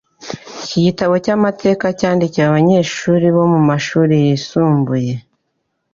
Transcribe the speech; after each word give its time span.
Iki 0.63 0.79
gitabo 0.85 1.13
cyamateka 1.25 1.85
cyandikiwe 1.99 2.45
abanyeshuri 2.49 3.25
bo 3.35 3.43
mumashuri 3.53 4.13
yisumbuye. 4.25 5.13